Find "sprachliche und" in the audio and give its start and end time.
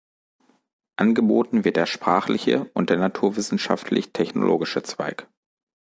1.85-2.89